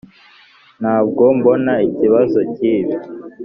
[0.81, 2.93] ntabwo mbona ikibazo cyibi.